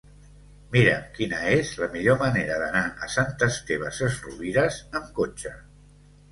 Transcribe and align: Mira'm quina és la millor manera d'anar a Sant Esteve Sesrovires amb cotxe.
Mira'm 0.75 1.03
quina 1.17 1.41
és 1.57 1.73
la 1.83 1.89
millor 1.97 2.17
manera 2.23 2.57
d'anar 2.65 2.83
a 2.87 3.11
Sant 3.19 3.47
Esteve 3.51 3.95
Sesrovires 4.01 4.83
amb 5.01 5.17
cotxe. 5.23 5.57